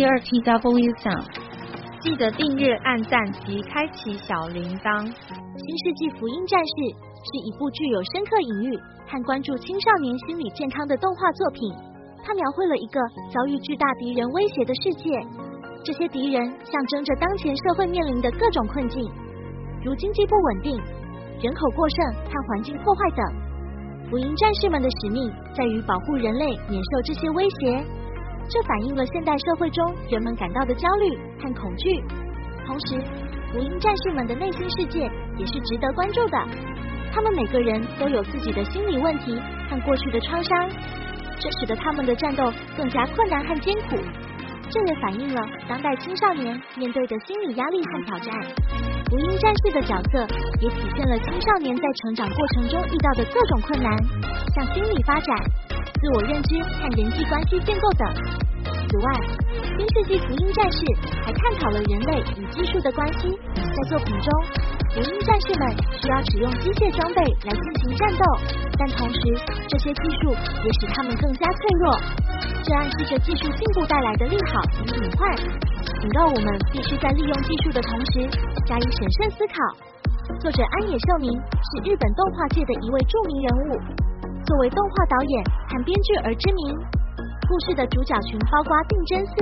[0.00, 1.12] 第二 TW 奖，
[2.00, 5.04] 记得订阅、按赞及开启小铃铛。
[5.04, 11.68] 新世纪福音战士是一部具有深刻隐喻和关注青少年心理健康的动画作品。
[12.24, 12.96] 它描绘了一个
[13.28, 15.12] 遭遇巨大敌人威胁的世界，
[15.84, 19.04] 这些敌人象征着当前社会面临的各种困境，
[19.84, 20.80] 如经济不稳定、
[21.44, 23.20] 人口过剩和环境破坏等。
[24.08, 27.84] 福音战士们的使命在于保护人类免受这些威胁，
[28.52, 32.02] 这反映了现代社会中人们感到的焦虑和恐惧。
[32.66, 33.00] 同时，
[33.52, 35.08] 福音战士们的内心世界
[35.38, 36.38] 也是值得关注的。
[37.12, 40.68] 他们每个人都有自己的心理问题和过去的创伤，
[41.38, 43.96] 这使得他们的战斗更加困难和艰苦。
[44.68, 48.34] 这也反映了当代青少年面对的心理压力和挑战。
[49.10, 50.26] 福音战士的角色
[50.60, 53.96] 也体现了青少年在成长过程中遇到的各种困难，
[54.54, 55.36] 像心理发展、
[56.00, 58.08] 自我认知和人际关系建构等。
[58.64, 59.12] 此外，
[59.76, 60.78] 新世纪福音战士
[61.22, 63.28] 还探讨了人类与技术的关系。
[63.54, 64.28] 在作品中，
[64.94, 68.24] 福音战士们需要使用机械装备来进行战斗，
[68.78, 69.20] 但同时
[69.68, 70.32] 这些技术
[70.64, 72.00] 也使他们更加脆弱。
[72.64, 75.36] 这暗示着技术进步带来的利好与隐患。
[76.00, 78.24] 警告我们，必须在利用技术的同时
[78.64, 79.54] 加以审慎思考。
[80.40, 83.78] 作者安野秀明是日本动画界的一位著名人物，
[84.50, 86.76] 作为动画导演和编剧而知名。
[87.46, 89.32] 故事的主角群包括定真寺、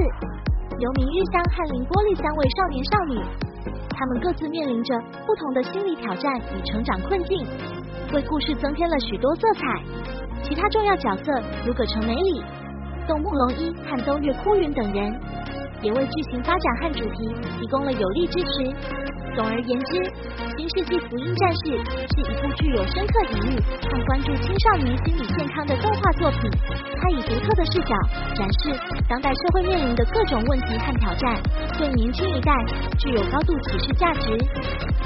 [0.80, 3.16] 由明日香和绫玻璃三位少年少女，
[3.88, 4.92] 他们各自面临着
[5.24, 7.40] 不同的心理挑战与成长困境，
[8.12, 9.80] 为故事增添了许多色彩。
[10.44, 11.32] 其他重要角色
[11.64, 12.44] 如葛城美里、
[13.08, 15.08] 动木龙一和东岳枯云等人。
[15.80, 18.76] 也为剧情发展和主题提供了有力支持。
[19.34, 19.92] 总而言之，
[20.56, 21.60] 《新世纪福音战士》
[22.10, 26.50] 是一部具有深刻隐喻和关注青少年心理健康的动画作品。
[27.00, 27.94] 它以独特的视角
[28.34, 28.74] 展示
[29.08, 31.40] 当代社会面临的各种问题和挑战，
[31.78, 32.52] 对年轻一代
[32.98, 34.36] 具有高度启示价值。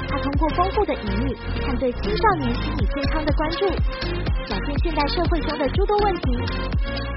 [0.09, 3.69] 它通过丰富的隐喻和对青少年心理健康的关注，
[4.49, 6.39] 展现现代社会中的诸多问题。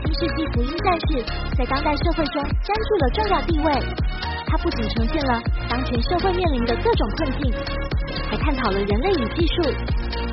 [0.05, 1.25] 新世纪福音战士
[1.57, 4.36] 在当代社会中占据了重要地位。
[4.47, 7.53] 它不仅呈现了当前社会面临的各种困境，
[8.31, 9.63] 还探讨了人类与技术、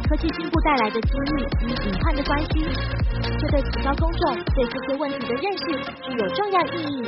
[0.08, 2.68] 科技进步带来的机遇与隐患的关系。
[3.40, 5.66] 这对提高公众对这些问题的认识
[6.02, 7.08] 具有重要意义。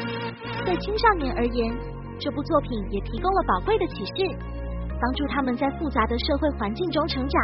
[0.66, 1.74] 对青少年而言，
[2.20, 4.36] 这部作品也提供了宝贵的启示，
[5.00, 7.42] 帮助他们在复杂的社会环境中成长。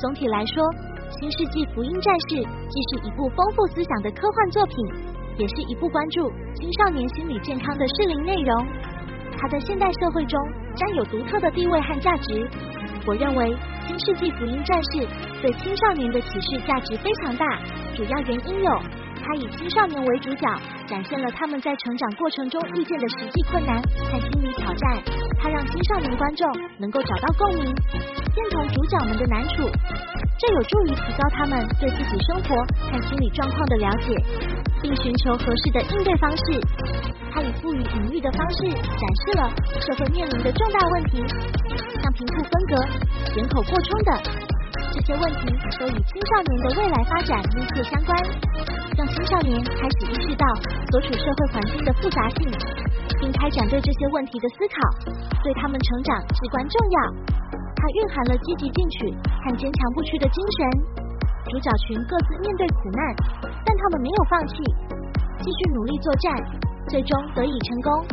[0.00, 0.62] 总体来说。
[1.20, 4.74] 《新世纪福音战士》既是一部丰富思想的科幻作品，
[5.36, 8.66] 也是一部关注青少年心理健康的适龄内容。
[9.36, 10.38] 它在现代社会中
[10.76, 12.48] 占有独特的地位和价值。
[13.06, 13.52] 我认为
[13.86, 15.06] 《新世纪福音战士》
[15.42, 17.44] 对青少年的启示价值非常大，
[17.94, 18.80] 主要原因有：
[19.20, 20.46] 它以青少年为主角，
[20.86, 25.02] 展现了他们在成长过程中遇见的实际困难和心理挑战；
[25.38, 29.68] 它让青少年观众能够找到共鸣，认同主角们的难处。
[30.38, 32.56] 这有助于提高他们对自己生活
[32.90, 34.16] 和心理状况的了解，
[34.84, 36.60] 并寻求合适的应对方式。
[37.32, 39.42] 他以赋予隐喻的方式展示了
[39.80, 41.24] 社会面临的重大问题，
[42.02, 42.76] 像贫富分隔、
[43.34, 44.12] 人口扩充等。
[44.92, 45.48] 这些问题
[45.80, 48.12] 都与青少年的未来发展密切相关，
[48.94, 50.44] 让青少年开始意识到
[50.92, 52.46] 所处社会环境的复杂性，
[53.18, 54.76] 并开展对这些问题的思考，
[55.42, 56.98] 对他们成长至关重要。
[57.74, 59.10] 它蕴含了积极进取
[59.42, 60.60] 和坚强不屈的精神。
[61.50, 64.54] 主角群各自面对苦难，但他们没有放弃，
[65.40, 66.32] 继续努力作战，
[66.88, 68.06] 最终得以成功。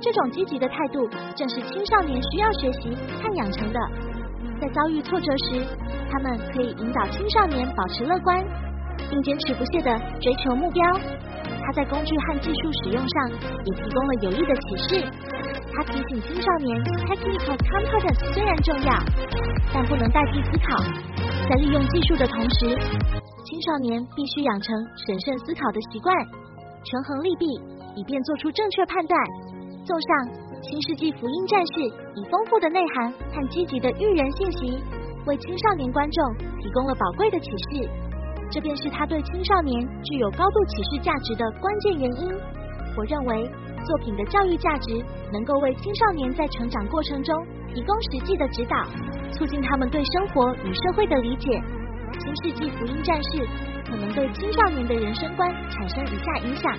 [0.00, 3.78] 这种积极的态度，正是青少年需要学习和养成的。
[4.60, 5.66] 在遭遇挫折时，
[6.10, 8.44] 他们可以引导青少年保持乐观，
[9.10, 10.82] 并坚持不懈地追求目标。
[11.66, 13.30] 他在工具和技术使用上
[13.64, 15.10] 也提供了有益的启示。
[15.72, 18.92] 他提醒青少年，technical competence 虽然重要，
[19.72, 20.82] 但不能代替思考。
[21.48, 22.78] 在利用技术的同时，
[23.44, 26.16] 青少年必须养成审慎思考的习惯，
[26.82, 27.44] 权衡利弊，
[27.94, 29.20] 以便做出正确判断。
[29.84, 30.08] 综上，
[30.64, 31.80] 《新世纪福音战士》
[32.16, 34.80] 以丰富的内涵和积极的育人信息，
[35.26, 36.18] 为青少年观众
[36.56, 37.84] 提供了宝贵的启示。
[38.50, 42.32] 这便是他对青少年具有高度启示价值的关键原因。
[42.96, 43.50] 我认为。
[43.84, 47.36] 作品的教育价值能够为青少年在成长过程中
[47.68, 48.82] 提供实际的指导，
[49.30, 51.62] 促进他们对生活与社会的理解。
[52.20, 53.46] 新世纪福音战士
[53.88, 56.72] 可能对青少年的人生观产生以下影响：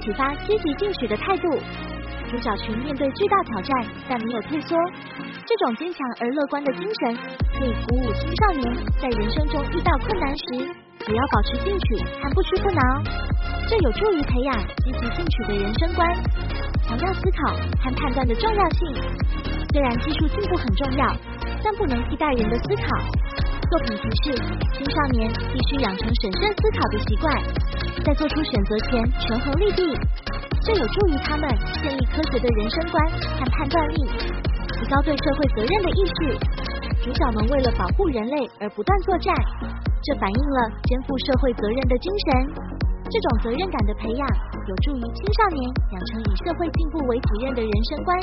[0.00, 1.48] 启发积极进取的态度。
[2.28, 4.76] 主角群面对巨大挑战，但没有退缩。
[5.46, 7.16] 这种坚强而乐观的精神，
[7.58, 10.44] 可以鼓舞青少年在人生中遇到困难时。
[10.98, 12.80] 只要保持进取，和不屈不挠，
[13.68, 16.08] 这有助于培养积极进取的人生观。
[16.82, 18.92] 强调思考和判断的重要性。
[19.72, 21.06] 虽然技术进步很重要，
[21.62, 23.45] 但不能替代人的思考。
[23.68, 24.38] 作品提示
[24.78, 27.34] 青少年必须养成审慎思考的习惯，
[28.04, 29.82] 在做出选择前权衡利弊，
[30.62, 31.50] 这有助于他们
[31.82, 34.06] 建立科学的人生观和判断力，
[34.78, 36.38] 提高对社会责任的意识。
[37.02, 39.34] 主角们为了保护人类而不断作战，
[40.02, 42.54] 这反映了肩负社会责任的精神。
[43.10, 44.28] 这种责任感的培养，
[44.68, 48.16] 有助于青少年养成以社会进步为己任的人生观，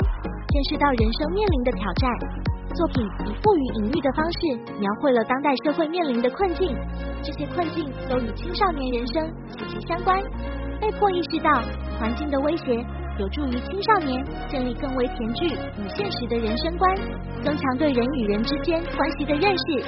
[0.48, 2.53] 见识到人生面临的挑战。
[2.74, 6.76] 作品以富于隐喻的方式，描绘了当代社会面临的困境，
[7.22, 10.20] 这些困境都与青少年人生息息相关。
[10.80, 11.50] 被迫意识到
[11.98, 12.84] 环境的威胁，
[13.18, 16.96] 有助于青少年建立更为甜具与现实的人生观，
[17.44, 19.84] 增强对人与人之间关系的认识。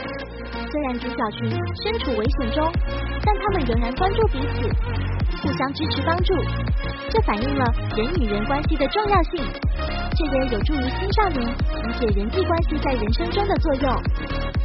[0.71, 1.51] 虽然主角群
[1.83, 2.73] 身处危险中，
[3.25, 4.69] 但他们仍然关注彼此，
[5.43, 6.35] 互相支持帮助。
[7.11, 7.65] 这反映了
[7.97, 9.45] 人与人关系的重要性，
[10.17, 14.03] 这也有助于青少年理解人际关系在人生中的作用，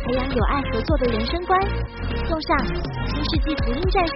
[0.06, 1.60] 培养有爱合作的人生观。
[2.26, 2.58] 送上
[3.06, 4.14] 《新世纪福音战士》，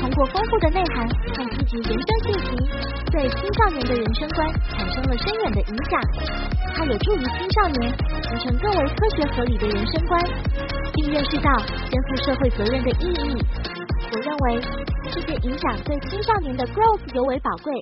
[0.00, 2.50] 通过丰富的内涵和积极人生信息，
[3.12, 6.00] 对青少年的人生观产生了深远的影响。
[6.74, 7.94] 它有助于青少年
[8.26, 10.20] 形成更为科学合理的人生观。
[10.94, 11.50] 并认识到
[11.90, 13.44] 肩负社会责任的意义。
[14.12, 14.60] 我认为
[15.10, 17.72] 这些影响对青少年的 growth 尤为宝贵。